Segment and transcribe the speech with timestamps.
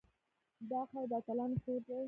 [0.69, 1.97] دا خاوره د اتلانو کور دی